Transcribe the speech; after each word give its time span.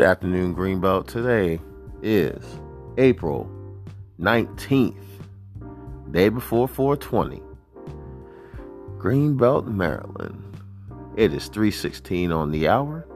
Good 0.00 0.06
afternoon, 0.06 0.54
Greenbelt. 0.54 1.08
Today 1.08 1.60
is 2.02 2.42
April 2.96 3.50
19th, 4.18 4.94
day 6.10 6.30
before 6.30 6.66
420. 6.66 7.42
Greenbelt, 8.96 9.66
Maryland. 9.66 10.56
It 11.16 11.34
is 11.34 11.48
316 11.48 12.32
on 12.32 12.50
the 12.50 12.66
hour. 12.66 13.06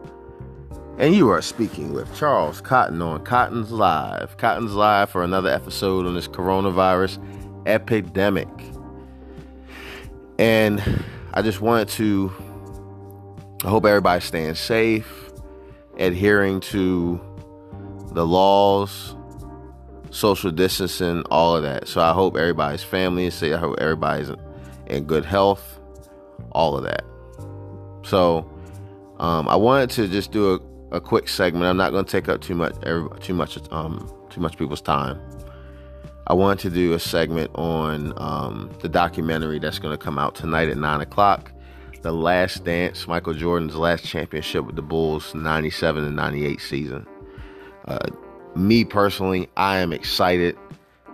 And 0.98 1.14
you 1.14 1.30
are 1.30 1.40
speaking 1.40 1.94
with 1.94 2.14
Charles 2.14 2.60
Cotton 2.60 3.00
on 3.00 3.24
Cotton's 3.24 3.72
Live. 3.72 4.36
Cotton's 4.36 4.74
Live 4.74 5.08
for 5.08 5.24
another 5.24 5.48
episode 5.48 6.04
on 6.04 6.14
this 6.14 6.28
coronavirus 6.28 7.18
epidemic. 7.66 8.50
And 10.38 10.82
I 11.32 11.40
just 11.40 11.62
wanted 11.62 11.88
to 11.88 12.30
I 13.64 13.70
hope 13.70 13.86
everybody's 13.86 14.24
staying 14.24 14.56
safe 14.56 15.23
adhering 15.98 16.60
to 16.60 17.20
the 18.12 18.26
laws, 18.26 19.16
social 20.10 20.50
distancing, 20.50 21.22
all 21.30 21.56
of 21.56 21.62
that. 21.62 21.88
So 21.88 22.00
I 22.00 22.12
hope 22.12 22.36
everybody's 22.36 22.82
family 22.82 23.26
is 23.26 23.34
safe. 23.34 23.54
I 23.54 23.58
hope 23.58 23.76
everybody's 23.80 24.30
in 24.86 25.04
good 25.04 25.24
health, 25.24 25.80
all 26.52 26.76
of 26.76 26.84
that. 26.84 27.04
So 28.04 28.50
um, 29.18 29.48
I 29.48 29.56
wanted 29.56 29.90
to 29.90 30.08
just 30.08 30.30
do 30.30 30.54
a, 30.54 30.96
a 30.96 31.00
quick 31.00 31.28
segment. 31.28 31.64
I'm 31.64 31.76
not 31.76 31.90
going 31.90 32.04
to 32.04 32.10
take 32.10 32.28
up 32.28 32.40
too 32.40 32.54
much 32.54 32.74
too 33.20 33.34
much 33.34 33.58
um, 33.70 34.12
too 34.30 34.40
much 34.40 34.56
people's 34.56 34.82
time. 34.82 35.20
I 36.26 36.34
wanted 36.34 36.60
to 36.60 36.70
do 36.70 36.94
a 36.94 36.98
segment 36.98 37.50
on 37.54 38.14
um, 38.16 38.70
the 38.80 38.88
documentary 38.88 39.58
that's 39.58 39.78
going 39.78 39.96
to 39.96 40.02
come 40.02 40.18
out 40.18 40.34
tonight 40.34 40.68
at 40.68 40.78
nine 40.78 41.00
o'clock 41.00 41.52
the 42.04 42.12
last 42.12 42.64
dance, 42.64 43.08
Michael 43.08 43.32
Jordan's 43.32 43.76
last 43.76 44.04
championship 44.04 44.66
with 44.66 44.76
the 44.76 44.82
Bulls, 44.82 45.34
97 45.34 46.04
and 46.04 46.14
98 46.14 46.60
season. 46.60 47.06
Uh, 47.88 47.98
me 48.54 48.84
personally, 48.84 49.48
I 49.56 49.78
am 49.78 49.90
excited. 49.90 50.54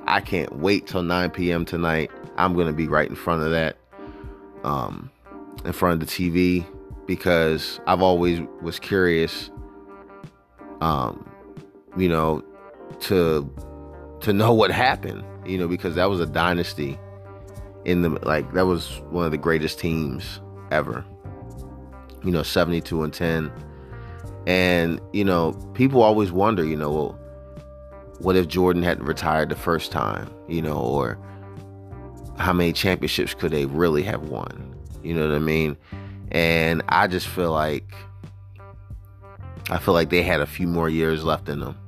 I 0.09 0.21
can't 0.21 0.57
wait 0.57 0.89
till 0.89 1.05
9 1.05 1.31
p.m. 1.31 1.65
tonight. 1.65 2.11
I'm 2.37 2.55
going 2.55 2.67
to 2.67 2.73
be 2.73 2.89
right 2.89 3.09
in 3.09 3.15
front 3.15 3.45
of 3.45 3.53
that, 3.53 3.77
um, 4.65 5.09
in 5.65 5.73
front 5.73 6.03
of 6.03 6.09
the 6.09 6.13
TV, 6.13 6.67
because 7.07 7.79
I've 7.87 8.03
always 8.03 8.41
was 8.61 8.81
curious, 8.81 9.49
um, 10.81 11.25
you 11.97 12.09
know, 12.09 12.43
to 13.03 13.49
to 14.23 14.33
know 14.33 14.53
what 14.53 14.73
happened, 14.73 15.23
you 15.47 15.57
know, 15.57 15.69
because 15.69 15.95
that 15.95 16.11
was 16.11 16.19
a 16.19 16.27
dynasty 16.27 16.99
in 17.85 18.03
the 18.03 18.09
like 18.27 18.53
that 18.55 18.67
was 18.67 19.01
one 19.11 19.25
of 19.25 19.31
the 19.31 19.39
greatest 19.39 19.79
teams 19.79 20.41
ever. 20.71 21.05
You 22.25 22.31
know, 22.31 22.43
72 22.43 23.03
and 23.03 23.13
10. 23.13 23.53
And, 24.47 25.01
you 25.13 25.25
know, 25.25 25.53
people 25.75 26.03
always 26.03 26.33
wonder, 26.33 26.65
you 26.65 26.77
know, 26.77 26.91
well, 26.91 27.19
what 28.21 28.37
if 28.37 28.49
Jordan 28.49 28.83
hadn't 28.83 29.05
retired 29.05 29.49
the 29.49 29.57
first 29.57 29.93
time, 29.93 30.31
you 30.49 30.61
know, 30.61 30.77
or 30.77 31.19
how 32.39 32.53
many 32.53 32.73
championships 32.73 33.35
could 33.35 33.53
they 33.53 33.67
really 33.67 34.03
have 34.03 34.23
won? 34.23 34.75
You 35.03 35.15
know 35.15 35.27
what 35.27 35.35
I 35.35 35.39
mean? 35.39 35.77
And 36.31 36.83
I 36.89 37.07
just 37.07 37.27
feel 37.27 37.53
like 37.53 37.93
I 39.71 39.79
feel 39.79 39.95
like 39.95 40.11
they 40.11 40.23
had 40.23 40.41
a 40.41 40.47
few 40.47 40.67
more 40.67 40.89
years 40.89 41.25
left 41.25 41.49
in 41.49 41.61
them. 41.61 41.79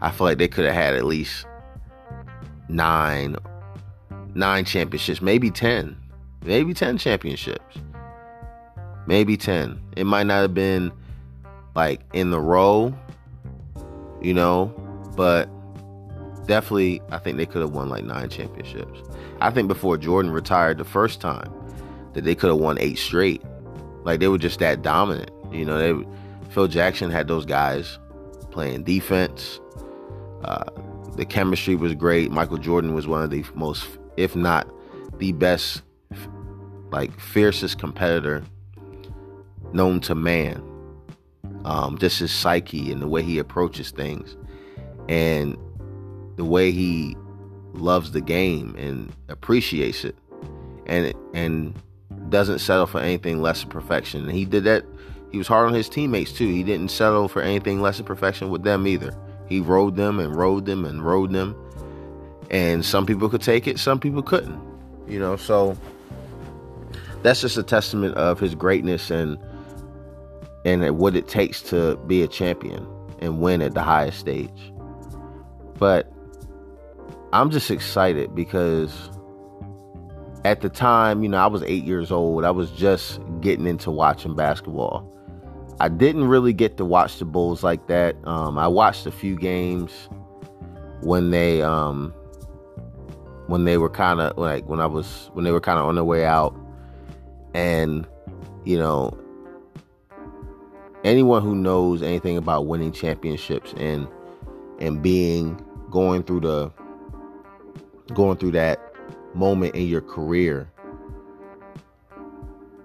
I 0.00 0.10
feel 0.10 0.26
like 0.26 0.38
they 0.38 0.48
could 0.48 0.64
have 0.64 0.74
had 0.74 0.94
at 0.94 1.04
least 1.04 1.46
nine 2.68 3.36
nine 4.34 4.64
championships, 4.64 5.22
maybe 5.22 5.50
10. 5.50 5.96
Maybe 6.44 6.74
10 6.74 6.98
championships 6.98 7.76
maybe 9.06 9.36
10. 9.36 9.80
It 9.96 10.04
might 10.04 10.26
not 10.26 10.42
have 10.42 10.54
been 10.54 10.92
like 11.74 12.00
in 12.12 12.30
the 12.30 12.40
row, 12.40 12.94
you 14.20 14.34
know, 14.34 14.66
but 15.16 15.48
definitely 16.46 17.00
I 17.10 17.18
think 17.18 17.36
they 17.36 17.46
could 17.46 17.62
have 17.62 17.70
won 17.70 17.88
like 17.88 18.04
nine 18.04 18.28
championships. 18.28 19.02
I 19.40 19.50
think 19.50 19.68
before 19.68 19.96
Jordan 19.96 20.30
retired 20.30 20.78
the 20.78 20.84
first 20.84 21.20
time 21.20 21.52
that 22.12 22.24
they 22.24 22.34
could 22.34 22.50
have 22.50 22.58
won 22.58 22.78
eight 22.78 22.98
straight. 22.98 23.42
Like 24.04 24.20
they 24.20 24.28
were 24.28 24.38
just 24.38 24.58
that 24.58 24.82
dominant. 24.82 25.30
You 25.52 25.64
know, 25.64 25.78
they 25.78 26.06
Phil 26.50 26.68
Jackson 26.68 27.10
had 27.10 27.28
those 27.28 27.46
guys 27.46 27.98
playing 28.50 28.84
defense. 28.84 29.60
Uh, 30.44 30.64
the 31.16 31.24
chemistry 31.24 31.74
was 31.74 31.94
great. 31.94 32.30
Michael 32.30 32.58
Jordan 32.58 32.94
was 32.94 33.06
one 33.06 33.22
of 33.22 33.30
the 33.30 33.44
most, 33.54 33.86
if 34.16 34.34
not 34.36 34.68
the 35.18 35.32
best, 35.32 35.82
like 36.90 37.18
fiercest 37.18 37.78
competitor 37.78 38.44
known 39.74 40.00
to 40.00 40.14
man. 40.14 40.62
Um, 41.64 41.98
just 41.98 42.18
his 42.18 42.32
psyche 42.32 42.90
and 42.90 43.00
the 43.00 43.06
way 43.06 43.22
he 43.22 43.38
approaches 43.38 43.92
things, 43.92 44.36
and 45.08 45.56
the 46.36 46.44
way 46.44 46.72
he 46.72 47.16
loves 47.72 48.12
the 48.12 48.20
game 48.20 48.74
and 48.76 49.12
appreciates 49.28 50.04
it, 50.04 50.16
and 50.86 51.14
and 51.34 51.74
doesn't 52.30 52.58
settle 52.58 52.86
for 52.86 53.00
anything 53.00 53.40
less 53.40 53.60
than 53.60 53.70
perfection. 53.70 54.22
And 54.22 54.32
he 54.32 54.44
did 54.44 54.64
that. 54.64 54.84
He 55.30 55.38
was 55.38 55.46
hard 55.46 55.68
on 55.68 55.74
his 55.74 55.88
teammates 55.88 56.32
too. 56.32 56.48
He 56.48 56.62
didn't 56.62 56.90
settle 56.90 57.28
for 57.28 57.42
anything 57.42 57.80
less 57.80 57.98
than 57.98 58.06
perfection 58.06 58.50
with 58.50 58.64
them 58.64 58.86
either. 58.86 59.16
He 59.46 59.60
rode 59.60 59.96
them 59.96 60.18
and 60.18 60.34
rode 60.34 60.66
them 60.66 60.84
and 60.84 61.04
rode 61.04 61.32
them. 61.32 61.56
And 62.50 62.84
some 62.84 63.06
people 63.06 63.28
could 63.28 63.40
take 63.40 63.66
it, 63.66 63.78
some 63.78 64.00
people 64.00 64.22
couldn't. 64.22 64.60
You 65.06 65.18
know, 65.18 65.36
so 65.36 65.76
that's 67.22 67.40
just 67.40 67.56
a 67.56 67.62
testament 67.62 68.14
of 68.16 68.40
his 68.40 68.54
greatness 68.54 69.10
and 69.10 69.38
and 70.64 70.98
what 70.98 71.16
it 71.16 71.28
takes 71.28 71.60
to 71.62 71.96
be 72.06 72.22
a 72.22 72.28
champion 72.28 72.86
and 73.20 73.40
win 73.40 73.62
at 73.62 73.74
the 73.74 73.82
highest 73.82 74.18
stage. 74.18 74.72
But 75.78 76.12
I'm 77.32 77.50
just 77.50 77.70
excited 77.70 78.34
because 78.34 79.10
at 80.44 80.60
the 80.60 80.68
time, 80.68 81.22
you 81.22 81.28
know, 81.28 81.38
I 81.38 81.46
was 81.46 81.62
eight 81.62 81.84
years 81.84 82.10
old. 82.10 82.44
I 82.44 82.50
was 82.50 82.70
just 82.70 83.20
getting 83.40 83.66
into 83.66 83.90
watching 83.90 84.34
basketball. 84.34 85.08
I 85.80 85.88
didn't 85.88 86.28
really 86.28 86.52
get 86.52 86.76
to 86.76 86.84
watch 86.84 87.18
the 87.18 87.24
Bulls 87.24 87.62
like 87.62 87.86
that. 87.88 88.16
Um, 88.24 88.58
I 88.58 88.68
watched 88.68 89.06
a 89.06 89.10
few 89.10 89.36
games 89.36 90.08
when 91.00 91.30
they 91.30 91.62
um, 91.62 92.12
when 93.46 93.64
they 93.64 93.78
were 93.78 93.90
kind 93.90 94.20
of 94.20 94.36
like 94.36 94.68
when 94.68 94.80
I 94.80 94.86
was 94.86 95.30
when 95.32 95.44
they 95.44 95.52
were 95.52 95.60
kind 95.60 95.78
of 95.78 95.86
on 95.86 95.94
their 95.94 96.04
way 96.04 96.24
out, 96.24 96.56
and 97.54 98.06
you 98.64 98.78
know, 98.78 99.18
anyone 101.04 101.42
who 101.42 101.54
knows 101.54 102.02
anything 102.02 102.36
about 102.36 102.66
winning 102.66 102.92
championships 102.92 103.74
and 103.76 104.08
and 104.78 105.02
being 105.02 105.64
going 105.90 106.22
through 106.22 106.40
the 106.40 106.70
going 108.14 108.36
through 108.36 108.52
that 108.52 108.94
moment 109.34 109.74
in 109.74 109.86
your 109.86 110.02
career 110.02 110.70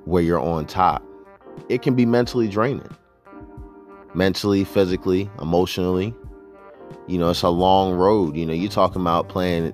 where 0.06 0.24
you're 0.24 0.40
on 0.40 0.66
top 0.66 1.04
it 1.70 1.82
can 1.82 1.96
be 1.96 2.06
mentally 2.06 2.48
draining. 2.48 2.90
Mentally 4.14 4.64
physically 4.64 5.30
emotionally. 5.42 6.14
You 7.08 7.18
know 7.18 7.30
it's 7.30 7.42
a 7.42 7.50
long 7.50 7.94
road. 7.94 8.36
You 8.36 8.46
know 8.46 8.54
you're 8.54 8.72
talking 8.72 9.02
about 9.02 9.30
playing 9.30 9.74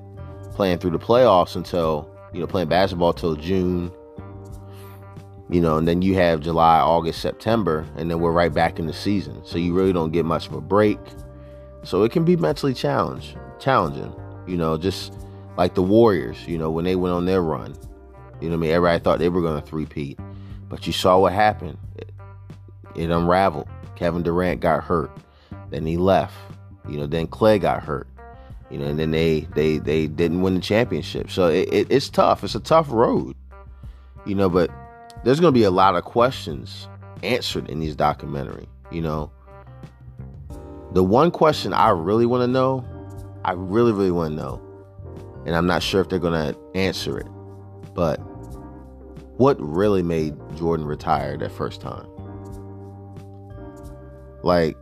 playing 0.51 0.79
through 0.79 0.91
the 0.91 0.99
playoffs 0.99 1.55
until 1.55 2.09
you 2.33 2.39
know 2.39 2.47
playing 2.47 2.67
basketball 2.67 3.13
till 3.13 3.35
june 3.35 3.91
you 5.53 5.61
know, 5.61 5.77
and 5.77 5.87
then 5.87 6.01
you 6.01 6.15
have 6.15 6.39
July, 6.39 6.79
August, 6.79 7.21
September, 7.21 7.85
and 7.95 8.09
then 8.09 8.19
we're 8.19 8.31
right 8.31 8.51
back 8.51 8.79
in 8.79 8.87
the 8.87 8.93
season. 8.93 9.39
So 9.45 9.59
you 9.59 9.75
really 9.75 9.93
don't 9.93 10.11
get 10.11 10.25
much 10.25 10.47
of 10.47 10.53
a 10.53 10.61
break. 10.61 10.97
So 11.83 12.01
it 12.01 12.11
can 12.11 12.25
be 12.25 12.35
mentally 12.35 12.73
challenge, 12.73 13.35
challenging. 13.59 14.11
You 14.47 14.57
know, 14.57 14.79
just 14.79 15.13
like 15.55 15.75
the 15.75 15.83
Warriors, 15.83 16.47
you 16.47 16.57
know, 16.57 16.71
when 16.71 16.85
they 16.85 16.95
went 16.95 17.13
on 17.13 17.25
their 17.25 17.43
run. 17.43 17.75
You 18.41 18.49
know 18.49 18.55
what 18.55 18.63
I 18.63 18.67
mean? 18.67 18.71
Everybody 18.71 19.03
thought 19.03 19.19
they 19.19 19.29
were 19.29 19.43
going 19.43 19.61
to 19.61 19.67
three-peat. 19.67 20.17
But 20.69 20.87
you 20.87 20.93
saw 20.93 21.19
what 21.19 21.33
happened. 21.33 21.77
It, 21.97 22.11
it 22.95 23.11
unraveled. 23.11 23.69
Kevin 23.95 24.23
Durant 24.23 24.59
got 24.59 24.83
hurt. 24.83 25.11
Then 25.69 25.85
he 25.85 25.97
left. 25.97 26.33
You 26.89 26.97
know, 26.97 27.05
then 27.05 27.27
Clay 27.27 27.59
got 27.59 27.83
hurt. 27.83 28.07
You 28.71 28.79
know, 28.79 28.85
and 28.85 28.97
then 28.97 29.11
they 29.11 29.41
they 29.53 29.77
they 29.77 30.07
didn't 30.07 30.41
win 30.41 30.55
the 30.55 30.61
championship. 30.61 31.29
So 31.29 31.49
it, 31.49 31.71
it, 31.71 31.87
it's 31.91 32.09
tough. 32.09 32.43
It's 32.43 32.55
a 32.55 32.59
tough 32.59 32.87
road. 32.89 33.35
You 34.25 34.33
know, 34.33 34.49
but 34.49 34.71
there's 35.23 35.39
going 35.39 35.53
to 35.53 35.57
be 35.57 35.63
a 35.63 35.71
lot 35.71 35.95
of 35.95 36.03
questions 36.03 36.87
answered 37.23 37.69
in 37.69 37.79
these 37.79 37.95
documentary 37.95 38.67
you 38.93 39.01
know? 39.01 39.31
The 40.93 41.03
one 41.03 41.31
question 41.31 41.73
i 41.73 41.89
really 41.89 42.27
want 42.27 42.43
to 42.43 42.47
know 42.47 42.85
i 43.43 43.51
really 43.51 43.91
really 43.91 44.11
want 44.11 44.31
to 44.31 44.35
know 44.35 44.61
and 45.45 45.55
i'm 45.55 45.65
not 45.65 45.81
sure 45.81 45.99
if 45.99 46.09
they're 46.09 46.19
going 46.19 46.53
to 46.53 46.57
answer 46.75 47.17
it 47.17 47.27
but 47.95 48.17
what 49.37 49.57
really 49.59 50.03
made 50.03 50.35
jordan 50.55 50.85
retire 50.85 51.35
that 51.37 51.51
first 51.51 51.81
time? 51.81 52.07
Like 54.43 54.77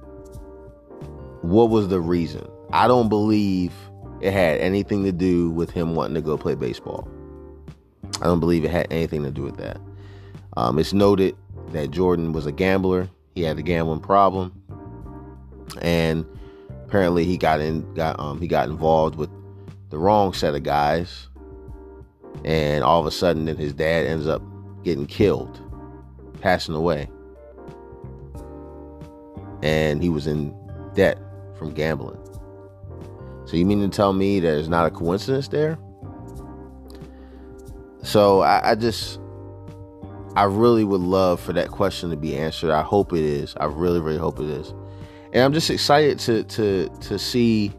what 1.42 1.70
was 1.70 1.88
the 1.88 2.02
reason? 2.02 2.46
I 2.74 2.88
don't 2.88 3.08
believe 3.08 3.74
it 4.20 4.34
had 4.34 4.60
anything 4.60 5.06
to 5.06 5.14
do 5.14 5.50
with 5.50 5.72
him 5.72 5.96
wanting 5.96 6.16
to 6.16 6.22
go 6.22 6.38
play 6.38 6.56
baseball. 6.56 7.08
I 8.22 8.26
don't 8.26 8.42
believe 8.42 8.66
it 8.66 8.72
had 8.72 8.88
anything 8.92 9.24
to 9.24 9.32
do 9.32 9.44
with 9.44 9.58
that 9.58 9.80
um, 10.58 10.80
it's 10.80 10.94
noted 10.94 11.36
that 11.74 11.92
Jordan 11.92 12.34
was 12.34 12.46
a 12.46 12.52
gambler. 12.52 13.10
He 13.36 13.44
had 13.44 13.58
a 13.58 13.64
gambling 13.64 14.02
problem. 14.02 14.52
and 15.82 16.26
apparently 16.86 17.24
he 17.24 17.38
got 17.38 17.62
in 17.62 17.82
got 17.94 18.20
um 18.20 18.42
he 18.42 18.48
got 18.48 18.68
involved 18.70 19.16
with 19.16 19.30
the 19.92 19.98
wrong 19.98 20.34
set 20.34 20.54
of 20.54 20.64
guys 20.64 21.30
and 22.44 22.84
all 22.84 23.00
of 23.00 23.06
a 23.06 23.12
sudden 23.12 23.46
then 23.46 23.56
his 23.56 23.72
dad 23.74 24.06
ends 24.06 24.28
up 24.28 24.42
getting 24.84 25.06
killed 25.06 25.62
passing 26.42 26.76
away 26.76 27.10
and 29.64 30.04
he 30.04 30.10
was 30.10 30.28
in 30.28 30.54
debt 30.94 31.18
from 31.58 31.74
gambling 31.74 32.20
so 33.46 33.56
you 33.56 33.66
mean 33.66 33.80
to 33.80 33.88
tell 33.96 34.12
me 34.12 34.42
there's 34.42 34.68
not 34.68 34.86
a 34.86 34.92
coincidence 34.92 35.48
there 35.48 35.80
so 38.04 38.42
I, 38.42 38.72
I 38.72 38.76
just 38.76 39.21
I 40.36 40.44
really 40.44 40.84
would 40.84 41.02
love 41.02 41.42
for 41.42 41.52
that 41.54 41.70
question 41.70 42.10
to 42.10 42.16
be 42.16 42.38
answered. 42.38 42.72
I 42.72 42.82
hope 42.82 43.12
it 43.12 43.24
is. 43.24 43.54
I 43.58 43.66
really, 43.66 44.00
really 44.00 44.18
hope 44.18 44.40
it 44.40 44.50
is. 44.50 44.74
And 45.34 45.44
I'm 45.44 45.54
just 45.54 45.70
excited 45.70 46.20
to 46.20 46.44
to 46.44 46.90
to 47.02 47.20
see 47.20 47.70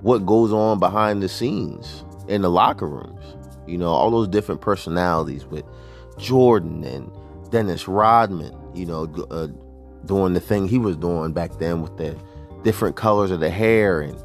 what 0.00 0.26
goes 0.26 0.52
on 0.52 0.78
behind 0.78 1.22
the 1.22 1.28
scenes 1.28 2.04
in 2.28 2.42
the 2.42 2.50
locker 2.50 2.88
rooms. 2.88 3.24
You 3.66 3.78
know, 3.78 3.88
all 3.88 4.10
those 4.10 4.28
different 4.28 4.60
personalities 4.60 5.44
with 5.44 5.64
Jordan 6.18 6.84
and 6.84 7.10
Dennis 7.50 7.86
Rodman. 7.88 8.54
You 8.74 8.86
know, 8.86 9.26
uh, 9.30 9.48
doing 10.04 10.34
the 10.34 10.40
thing 10.40 10.68
he 10.68 10.78
was 10.78 10.96
doing 10.96 11.32
back 11.32 11.58
then 11.58 11.80
with 11.80 11.96
the 11.96 12.16
different 12.62 12.96
colors 12.96 13.30
of 13.30 13.40
the 13.40 13.50
hair 13.50 14.00
and 14.00 14.20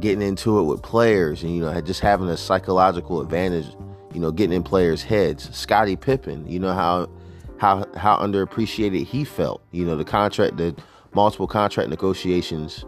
getting 0.00 0.22
into 0.22 0.58
it 0.58 0.64
with 0.64 0.82
players, 0.82 1.44
and 1.44 1.54
you 1.54 1.62
know, 1.62 1.80
just 1.80 2.00
having 2.00 2.28
a 2.28 2.36
psychological 2.36 3.20
advantage 3.20 3.66
you 4.14 4.20
know, 4.20 4.30
getting 4.30 4.56
in 4.56 4.62
players' 4.62 5.02
heads. 5.02 5.54
Scottie 5.54 5.96
Pippen, 5.96 6.46
you 6.46 6.58
know 6.58 6.72
how 6.72 7.10
how 7.58 7.84
how 7.96 8.16
underappreciated 8.18 9.04
he 9.04 9.24
felt. 9.24 9.60
You 9.72 9.84
know, 9.84 9.96
the 9.96 10.04
contract, 10.04 10.56
the 10.56 10.74
multiple 11.12 11.48
contract 11.48 11.90
negotiations 11.90 12.84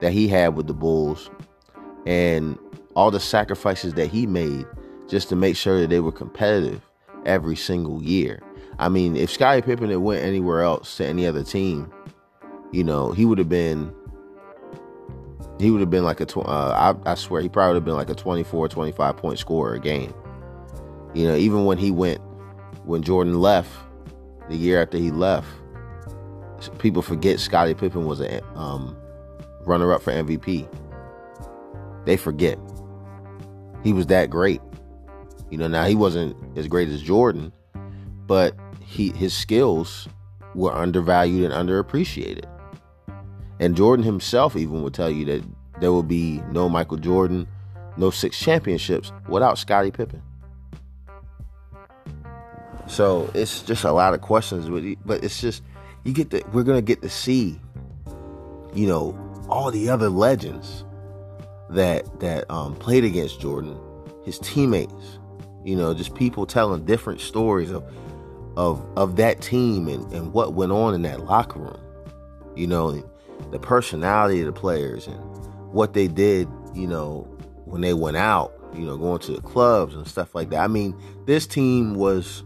that 0.00 0.12
he 0.12 0.28
had 0.28 0.54
with 0.54 0.66
the 0.66 0.74
Bulls, 0.74 1.30
and 2.06 2.58
all 2.94 3.10
the 3.10 3.20
sacrifices 3.20 3.94
that 3.94 4.08
he 4.08 4.26
made 4.26 4.66
just 5.08 5.28
to 5.30 5.36
make 5.36 5.56
sure 5.56 5.80
that 5.80 5.88
they 5.88 6.00
were 6.00 6.12
competitive 6.12 6.82
every 7.24 7.56
single 7.56 8.02
year. 8.02 8.42
I 8.78 8.90
mean, 8.90 9.16
if 9.16 9.30
Scottie 9.30 9.62
Pippen 9.62 9.88
had 9.88 9.98
went 9.98 10.22
anywhere 10.22 10.60
else 10.60 10.98
to 10.98 11.06
any 11.06 11.26
other 11.26 11.42
team, 11.42 11.90
you 12.72 12.84
know, 12.84 13.12
he 13.12 13.24
would 13.24 13.38
have 13.38 13.48
been 13.48 13.94
he 15.58 15.70
would 15.70 15.80
have 15.80 15.88
been 15.88 16.04
like 16.04 16.20
a 16.20 16.26
tw- 16.26 16.46
uh, 16.46 16.94
I, 17.06 17.12
I 17.12 17.14
swear 17.14 17.40
he 17.40 17.48
probably 17.48 17.70
would 17.70 17.76
have 17.76 17.84
been 17.86 17.94
like 17.94 18.10
a 18.10 18.14
24 18.14 18.68
25 18.68 19.16
point 19.16 19.38
scorer 19.38 19.74
a 19.74 19.80
game 19.80 20.12
you 21.16 21.26
know, 21.26 21.34
even 21.34 21.64
when 21.64 21.78
he 21.78 21.90
went, 21.90 22.20
when 22.84 23.02
Jordan 23.02 23.40
left, 23.40 23.70
the 24.50 24.56
year 24.56 24.82
after 24.82 24.98
he 24.98 25.10
left, 25.10 25.48
people 26.78 27.00
forget 27.00 27.40
Scottie 27.40 27.72
Pippen 27.72 28.04
was 28.04 28.20
a 28.20 28.44
um, 28.54 28.94
runner-up 29.64 30.02
for 30.02 30.12
MVP. 30.12 30.68
They 32.04 32.18
forget 32.18 32.58
he 33.82 33.94
was 33.94 34.06
that 34.08 34.28
great. 34.28 34.60
You 35.50 35.56
know, 35.56 35.68
now 35.68 35.86
he 35.86 35.94
wasn't 35.94 36.36
as 36.58 36.68
great 36.68 36.90
as 36.90 37.00
Jordan, 37.00 37.50
but 38.26 38.54
he 38.84 39.10
his 39.12 39.32
skills 39.32 40.08
were 40.54 40.72
undervalued 40.72 41.50
and 41.50 41.68
underappreciated. 41.68 42.44
And 43.58 43.74
Jordan 43.74 44.04
himself 44.04 44.54
even 44.54 44.82
would 44.82 44.92
tell 44.92 45.10
you 45.10 45.24
that 45.24 45.44
there 45.80 45.92
will 45.92 46.02
be 46.02 46.42
no 46.50 46.68
Michael 46.68 46.98
Jordan, 46.98 47.48
no 47.96 48.10
six 48.10 48.38
championships 48.38 49.12
without 49.28 49.56
Scottie 49.56 49.90
Pippen. 49.90 50.22
So 52.86 53.30
it's 53.34 53.62
just 53.62 53.84
a 53.84 53.92
lot 53.92 54.14
of 54.14 54.20
questions, 54.20 54.68
but 55.04 55.24
it's 55.24 55.40
just 55.40 55.62
you 56.04 56.12
get 56.12 56.30
to 56.30 56.42
we're 56.52 56.62
gonna 56.62 56.82
get 56.82 57.02
to 57.02 57.10
see, 57.10 57.60
you 58.74 58.86
know, 58.86 59.18
all 59.48 59.70
the 59.70 59.88
other 59.88 60.08
legends 60.08 60.84
that 61.70 62.20
that 62.20 62.48
um, 62.50 62.76
played 62.76 63.04
against 63.04 63.40
Jordan, 63.40 63.78
his 64.24 64.38
teammates, 64.38 65.18
you 65.64 65.74
know, 65.74 65.92
just 65.94 66.14
people 66.14 66.46
telling 66.46 66.84
different 66.84 67.20
stories 67.20 67.70
of 67.70 67.84
of 68.56 68.84
of 68.96 69.16
that 69.16 69.40
team 69.40 69.88
and, 69.88 70.10
and 70.12 70.32
what 70.32 70.54
went 70.54 70.72
on 70.72 70.94
in 70.94 71.02
that 71.02 71.24
locker 71.24 71.58
room, 71.58 71.80
you 72.54 72.66
know, 72.66 72.92
the 73.50 73.58
personality 73.58 74.40
of 74.40 74.46
the 74.46 74.52
players 74.52 75.06
and 75.06 75.18
what 75.72 75.92
they 75.92 76.08
did, 76.08 76.48
you 76.74 76.86
know, 76.86 77.22
when 77.64 77.80
they 77.80 77.92
went 77.92 78.16
out, 78.16 78.54
you 78.74 78.84
know, 78.84 78.96
going 78.96 79.18
to 79.18 79.32
the 79.32 79.42
clubs 79.42 79.94
and 79.94 80.06
stuff 80.06 80.34
like 80.34 80.50
that. 80.50 80.60
I 80.60 80.68
mean, 80.68 80.94
this 81.26 81.46
team 81.46 81.94
was 81.94 82.44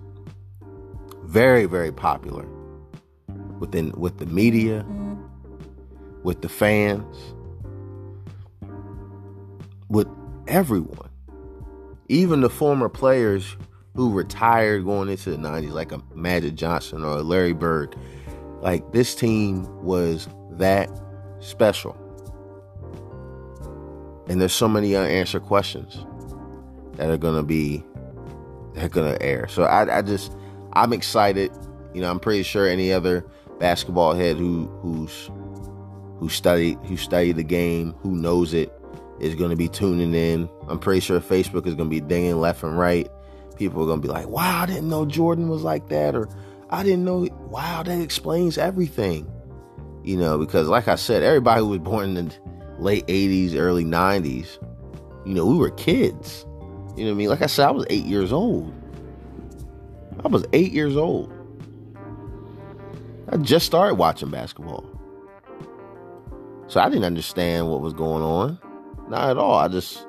very, 1.31 1.65
very 1.67 1.93
popular 1.93 2.45
within 3.61 3.93
with 3.93 4.19
the 4.19 4.27
media, 4.27 4.83
mm-hmm. 4.83 5.15
with 6.25 6.43
the 6.43 6.49
fans, 6.49 7.17
with 9.89 10.09
everyone. 10.49 11.09
Even 12.09 12.41
the 12.41 12.51
former 12.51 12.89
players 12.89 13.57
who 13.95 14.13
retired 14.13 14.85
going 14.85 15.09
into 15.09 15.31
the 15.31 15.37
90s, 15.37 15.71
like 15.71 15.93
a 15.93 16.03
Magic 16.17 16.57
Johnson 16.57 17.05
or 17.05 17.19
a 17.19 17.23
Larry 17.23 17.53
Bird. 17.53 17.95
Like 18.61 18.91
this 18.93 19.15
team 19.15 19.69
was 19.85 20.29
that 20.53 20.91
special. 21.39 21.97
And 24.29 24.41
there's 24.41 24.53
so 24.53 24.69
many 24.69 24.97
unanswered 24.97 25.43
questions 25.43 26.05
that 26.97 27.09
are 27.09 27.17
gonna 27.17 27.45
be 27.45 27.85
that 28.75 28.85
are 28.85 28.89
gonna 28.89 29.17
air. 29.21 29.47
So 29.47 29.63
I, 29.63 29.99
I 29.99 30.03
just 30.03 30.37
I'm 30.75 30.93
excited. 30.93 31.51
You 31.95 32.01
know, 32.01 32.11
I'm 32.11 32.21
pretty 32.21 32.43
sure 32.43 32.69
any 32.69 32.93
other 32.93 33.25
basketball 33.59 34.15
head 34.15 34.37
who 34.37 34.67
who's 34.83 35.31
who 36.19 36.29
studied 36.29 36.79
who 36.85 36.97
studied 36.97 37.37
the 37.37 37.45
game, 37.45 37.95
who 38.01 38.15
knows 38.15 38.55
it, 38.55 38.73
is 39.21 39.35
going 39.35 39.51
to 39.51 39.57
be 39.57 39.69
tuning 39.69 40.15
in. 40.15 40.49
I'm 40.69 40.79
pretty 40.79 41.01
sure 41.01 41.21
Facebook 41.21 41.67
is 41.67 41.75
going 41.75 41.89
to 41.89 41.95
be 41.95 42.01
dinging 42.01 42.41
left 42.41 42.63
and 42.63 42.79
right. 42.79 43.09
People 43.57 43.83
are 43.83 43.87
going 43.87 44.01
to 44.01 44.07
be 44.07 44.13
like, 44.13 44.29
"Wow, 44.29 44.63
I 44.63 44.67
didn't 44.67 44.89
know 44.89 45.05
Jordan 45.05 45.49
was 45.49 45.63
like 45.63 45.89
that," 45.89 46.15
or 46.15 46.29
"I 46.71 46.83
didn't 46.83 47.05
know." 47.05 47.29
Wow, 47.49 47.83
that 47.83 48.01
explains 48.01 48.59
everything. 48.59 49.31
You 50.03 50.17
know, 50.17 50.39
because 50.39 50.69
like 50.69 50.89
I 50.89 50.95
said, 50.95 51.23
everybody 51.23 51.61
who 51.61 51.69
was 51.69 51.79
born 51.81 52.17
in 52.17 52.29
the 52.29 52.35
late 52.79 53.07
'80s, 53.07 53.55
early 53.55 53.85
'90s, 53.85 54.59
you 55.27 55.35
know, 55.35 55.45
we 55.45 55.59
were 55.59 55.71
kids. 55.71 56.47
You 56.97 57.05
know 57.05 57.11
what 57.11 57.17
I 57.17 57.19
mean? 57.19 57.29
Like 57.29 57.43
I 57.43 57.47
said, 57.47 57.69
I 57.69 57.71
was 57.71 57.87
eight 57.91 58.07
years 58.07 58.33
old. 58.33 58.73
I 60.25 60.29
was 60.29 60.45
eight 60.53 60.73
years 60.73 60.97
old. 60.97 61.33
I 63.29 63.37
just 63.37 63.67
started 63.67 63.95
watching 63.95 64.31
basketball. 64.31 64.85
So 66.67 66.81
I 66.81 66.89
didn't 66.89 67.05
understand 67.05 67.71
what 67.71 67.81
was 67.81 67.93
going 67.93 68.23
on. 68.23 68.59
Not 69.09 69.31
at 69.31 69.39
all. 69.39 69.57
I 69.57 69.69
just 69.69 70.07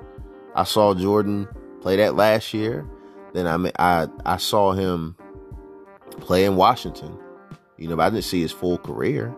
I 0.56 0.64
saw 0.64 0.94
Jordan 0.94 1.48
play 1.82 1.96
that 1.98 2.16
last 2.16 2.54
year. 2.54 2.86
Then 3.34 3.48
I 3.48 3.72
I 3.80 4.08
I 4.26 4.38
saw 4.38 4.74
him 4.74 5.16
play 6.20 6.46
in 6.46 6.56
Washington. 6.56 7.18
You 7.78 7.88
know, 7.88 7.96
but 7.96 8.04
I 8.04 8.10
didn't 8.10 8.26
see 8.26 8.42
his 8.42 8.52
full 8.52 8.78
career. 8.78 9.36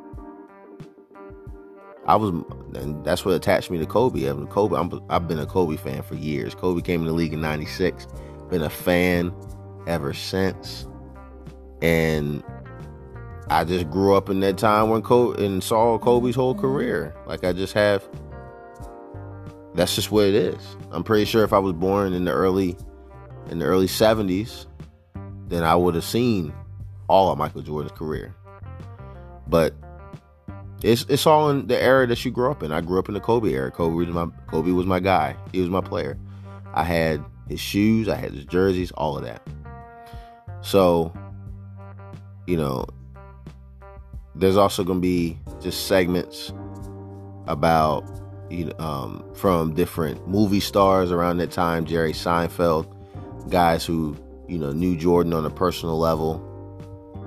I 2.05 2.17
was, 2.17 2.31
and 2.75 3.05
that's 3.05 3.23
what 3.23 3.33
attached 3.33 3.71
me 3.71 3.77
to 3.77 3.85
Kobe. 3.85 4.29
I 4.29 4.33
Kobe, 4.47 4.75
I'm, 4.75 4.91
I've 5.09 5.25
been 5.29 5.39
a 5.39 5.45
Kobe 5.45 5.77
fan 5.77 6.01
for 6.03 6.15
years. 6.15 6.53
Kobe 6.53 6.81
came 6.81 6.99
in 7.01 7.07
the 7.07 7.13
league 7.13 7.31
in 7.31 7.39
'96. 7.39 8.07
Been 8.49 8.61
a 8.61 8.69
fan 8.69 9.33
ever 9.87 10.13
since. 10.13 10.87
And 11.81 12.43
I 13.49 13.63
just 13.63 13.89
grew 13.89 14.15
up 14.15 14.29
in 14.29 14.39
that 14.41 14.57
time 14.57 14.89
when 14.89 15.01
Kobe 15.01 15.45
and 15.45 15.63
saw 15.63 15.97
Kobe's 15.97 16.35
whole 16.35 16.55
career. 16.55 17.15
Like 17.25 17.43
I 17.43 17.53
just 17.53 17.73
have 17.73 18.07
that's 19.75 19.95
just 19.95 20.11
what 20.11 20.25
it 20.25 20.35
is. 20.35 20.77
I'm 20.91 21.03
pretty 21.03 21.25
sure 21.25 21.43
if 21.43 21.51
I 21.51 21.59
was 21.59 21.73
born 21.73 22.13
in 22.13 22.25
the 22.25 22.31
early 22.31 22.77
in 23.49 23.59
the 23.59 23.65
early 23.65 23.87
70s, 23.87 24.65
then 25.47 25.63
I 25.63 25.75
would 25.75 25.95
have 25.95 26.03
seen 26.03 26.53
all 27.07 27.31
of 27.31 27.37
Michael 27.37 27.61
Jordan's 27.61 27.97
career. 27.97 28.33
But 29.47 29.73
it's 30.81 31.05
it's 31.09 31.25
all 31.25 31.49
in 31.49 31.67
the 31.67 31.81
era 31.81 32.07
that 32.07 32.23
you 32.23 32.31
grew 32.31 32.51
up 32.51 32.63
in. 32.63 32.71
I 32.71 32.81
grew 32.81 32.99
up 32.99 33.07
in 33.07 33.13
the 33.13 33.19
Kobe 33.19 33.51
era. 33.51 33.71
Kobe 33.71 33.95
was 33.95 34.07
my 34.07 34.27
Kobe 34.47 34.71
was 34.71 34.85
my 34.85 34.99
guy. 34.99 35.35
He 35.51 35.59
was 35.59 35.69
my 35.69 35.81
player. 35.81 36.17
I 36.73 36.83
had 36.83 37.23
his 37.49 37.59
shoes, 37.59 38.07
I 38.07 38.15
had 38.15 38.31
his 38.31 38.45
jerseys, 38.45 38.91
all 38.91 39.17
of 39.17 39.23
that. 39.23 39.45
So, 40.63 41.13
you 42.47 42.57
know, 42.57 42.85
there's 44.35 44.57
also 44.57 44.83
going 44.83 44.99
to 44.99 45.01
be 45.01 45.37
just 45.61 45.87
segments 45.87 46.51
about 47.47 48.03
you 48.49 48.65
know 48.65 48.73
um, 48.79 49.33
from 49.35 49.73
different 49.73 50.27
movie 50.27 50.59
stars 50.59 51.11
around 51.11 51.37
that 51.37 51.51
time, 51.51 51.85
Jerry 51.85 52.13
Seinfeld, 52.13 52.87
guys 53.49 53.85
who 53.85 54.17
you 54.47 54.57
know 54.57 54.71
knew 54.71 54.95
Jordan 54.97 55.33
on 55.33 55.45
a 55.45 55.49
personal 55.49 55.97
level 55.99 56.49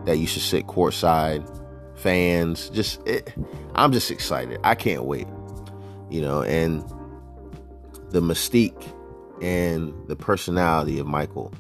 that 0.07 0.17
used 0.17 0.35
to 0.35 0.41
sit 0.41 0.67
courtside, 0.67 1.47
fans. 1.99 2.71
Just 2.71 3.07
it, 3.07 3.35
I'm 3.75 3.93
just 3.93 4.11
excited. 4.11 4.59
I 4.65 4.75
can't 4.75 5.05
wait. 5.05 5.27
You 6.11 6.23
know, 6.23 6.43
and 6.43 6.83
the 8.11 8.21
mystique 8.21 8.93
and 9.43 9.93
the 10.09 10.17
personality 10.17 10.99
of 10.99 11.07
Michael 11.07 11.53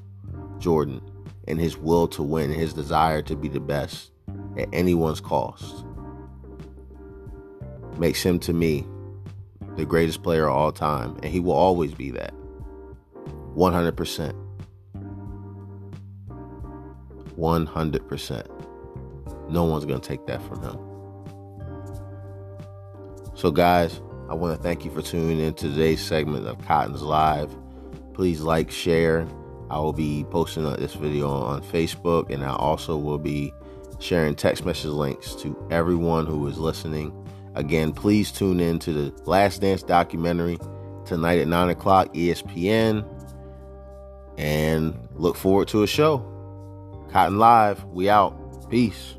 Jordan 0.59 1.03
and 1.47 1.61
his 1.61 1.77
will 1.77 2.09
to 2.09 2.23
win, 2.23 2.51
his 2.51 2.73
desire 2.73 3.23
to 3.23 3.37
be 3.37 3.49
the 3.49 3.61
best 3.61 4.11
at 4.59 4.69
anyone's 4.73 5.21
cost. 5.21 5.85
makes 7.99 8.23
him 8.23 8.39
to 8.39 8.53
me 8.53 8.87
the 9.77 9.87
greatest 9.87 10.23
player 10.23 10.49
of 10.49 10.55
all 10.55 10.73
time, 10.73 11.17
and 11.23 11.27
he 11.27 11.41
will 11.41 11.53
always 11.53 11.95
be 11.95 12.11
that. 12.11 12.35
100%. 13.55 14.35
100%. 17.39 19.51
No 19.51 19.65
one's 19.65 19.85
going 19.85 20.01
to 20.01 20.09
take 20.09 20.27
that 20.27 20.43
from 20.43 20.63
him. 20.63 20.79
So, 23.35 23.51
guys, 23.51 24.01
I 24.29 24.35
want 24.35 24.57
to 24.57 24.63
thank 24.63 24.85
you 24.85 24.91
for 24.91 25.03
tuning 25.03 25.39
in 25.39 25.55
to 25.55 25.69
today's 25.69 26.01
segment 26.01 26.47
of 26.47 26.59
Cotton's 26.67 27.03
Live. 27.03 27.55
Please 28.15 28.41
like, 28.41 28.71
share. 28.71 29.27
I 29.71 29.79
will 29.79 29.93
be 29.93 30.25
posting 30.31 30.65
this 30.75 30.95
video 30.95 31.29
on 31.29 31.63
Facebook, 31.63 32.31
and 32.31 32.45
I 32.45 32.55
also 32.55 32.97
will 32.97 33.19
be 33.19 33.53
sharing 33.99 34.35
text 34.35 34.65
message 34.65 34.91
links 34.91 35.35
to 35.37 35.57
everyone 35.71 36.27
who 36.27 36.47
is 36.47 36.59
listening. 36.59 37.13
Again, 37.55 37.93
please 37.93 38.31
tune 38.31 38.61
in 38.61 38.79
to 38.81 38.93
the 38.93 39.23
Last 39.25 39.63
Dance 39.63 39.83
documentary 39.83 40.59
tonight 41.07 41.41
at 41.41 41.49
9 41.49 41.71
o'clock, 41.71 42.13
ESPN, 42.15 43.05
and 44.37 44.97
look 45.15 45.37
forward 45.37 45.69
to 45.69 45.83
a 45.83 45.87
show. 45.87 46.19
Cotton 47.11 47.39
Live, 47.39 47.85
we 47.87 48.11
out. 48.11 48.71
Peace. 48.71 49.16